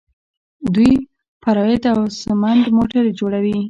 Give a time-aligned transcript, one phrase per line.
[0.73, 0.93] دوی
[1.43, 3.57] پراید او سمند موټرې جوړوي.